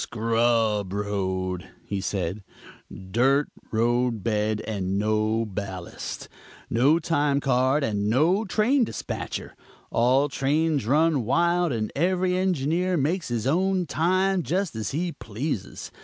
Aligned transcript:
"Scrub 0.03 0.91
road," 0.93 1.67
he 1.85 2.01
said, 2.01 2.43
"dirt 2.91 3.49
road 3.71 4.23
bed 4.23 4.59
and 4.65 4.97
no 4.97 5.45
ballast; 5.45 6.27
no 6.71 6.97
time 6.97 7.39
card, 7.39 7.83
and 7.83 8.09
no 8.09 8.43
train 8.43 8.83
dispatcher. 8.83 9.55
All 9.91 10.27
trains 10.27 10.87
run 10.87 11.23
wild 11.23 11.71
and 11.71 11.91
every 11.95 12.35
engineer 12.35 12.97
makes 12.97 13.27
his 13.27 13.45
own 13.45 13.85
time, 13.85 14.41
just 14.41 14.75
as 14.75 14.89
he 14.89 15.11
pleases. 15.11 15.91